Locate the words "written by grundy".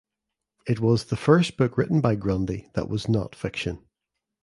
1.77-2.71